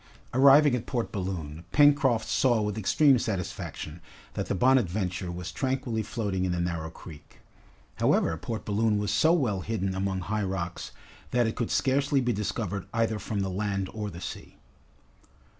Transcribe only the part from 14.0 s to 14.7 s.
the sea.